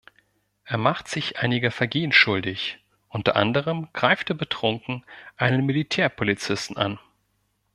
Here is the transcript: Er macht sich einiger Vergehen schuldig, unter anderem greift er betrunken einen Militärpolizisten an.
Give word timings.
Er 0.63 0.79
macht 0.79 1.07
sich 1.09 1.37
einiger 1.37 1.69
Vergehen 1.69 2.11
schuldig, 2.11 2.79
unter 3.07 3.35
anderem 3.35 3.87
greift 3.93 4.31
er 4.31 4.33
betrunken 4.35 5.05
einen 5.37 5.63
Militärpolizisten 5.67 6.75
an. 6.75 6.97